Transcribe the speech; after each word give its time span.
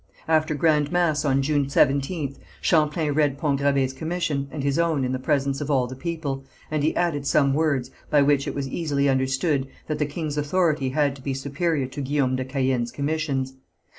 After 0.27 0.55
grand 0.55 0.91
mass 0.91 1.23
on 1.23 1.43
June 1.43 1.65
17th 1.67 2.37
Champlain 2.59 3.11
read 3.13 3.37
Pont 3.37 3.59
Gravé's 3.59 3.93
commission 3.93 4.47
and 4.49 4.63
his 4.63 4.79
own 4.79 5.05
in 5.05 5.11
the 5.11 5.19
presence 5.19 5.61
of 5.61 5.69
all 5.69 5.85
the 5.85 5.95
people, 5.95 6.43
and 6.71 6.81
he 6.81 6.95
added 6.95 7.27
some 7.27 7.53
words, 7.53 7.91
by 8.09 8.23
which 8.23 8.47
it 8.47 8.55
was 8.55 8.67
easily 8.67 9.07
understood 9.07 9.67
that 9.85 9.99
the 9.99 10.07
king's 10.07 10.39
authority 10.39 10.89
had 10.89 11.15
to 11.17 11.21
be 11.21 11.35
superior 11.35 11.85
to 11.85 12.01
Guillaume 12.01 12.35
de 12.35 12.45
Caën's 12.45 12.91
commissions. 12.91 13.53